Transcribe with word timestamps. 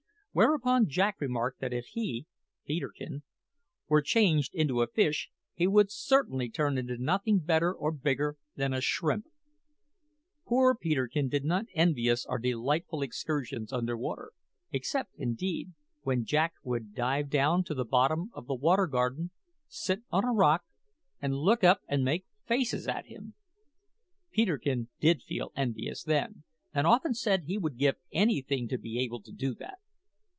Whereupon 0.33 0.87
Jack 0.87 1.19
remarked 1.19 1.59
that 1.59 1.73
if 1.73 1.87
he 1.87 2.25
(Peterkin) 2.65 3.23
were 3.89 4.01
changed 4.01 4.55
into 4.55 4.81
a 4.81 4.87
fish, 4.87 5.29
he 5.53 5.67
would 5.67 5.91
certainly 5.91 6.49
turn 6.49 6.77
into 6.77 6.95
nothing 6.97 7.39
better 7.39 7.73
or 7.73 7.91
bigger 7.91 8.37
than 8.55 8.71
a 8.73 8.79
shrimp. 8.79 9.25
Poor 10.47 10.73
Peterkin 10.73 11.27
did 11.27 11.43
not 11.43 11.65
envy 11.75 12.09
us 12.09 12.25
our 12.25 12.39
delightful 12.39 13.01
excursions 13.01 13.73
under 13.73 13.97
water 13.97 14.31
except, 14.71 15.11
indeed, 15.17 15.73
when 16.03 16.23
Jack 16.23 16.53
would 16.63 16.95
dive 16.95 17.29
down 17.29 17.61
to 17.65 17.73
the 17.73 17.83
bottom 17.83 18.31
of 18.33 18.47
the 18.47 18.55
Water 18.55 18.87
Garden, 18.87 19.31
sit 19.67 19.97
down 19.99 20.23
on 20.23 20.23
a 20.23 20.31
rock, 20.31 20.63
and 21.21 21.35
look 21.35 21.61
up 21.65 21.81
and 21.89 22.05
make 22.05 22.23
faces 22.47 22.87
at 22.87 23.07
him. 23.07 23.33
Peterkin 24.31 24.87
did 25.01 25.21
feel 25.23 25.51
envious 25.57 26.03
then, 26.05 26.43
and 26.73 26.87
often 26.87 27.13
said 27.13 27.43
he 27.47 27.57
would 27.57 27.75
give 27.77 27.95
anything 28.13 28.69
to 28.69 28.77
be 28.77 28.97
able 28.97 29.21
to 29.23 29.33
do 29.33 29.53
that. 29.55 29.79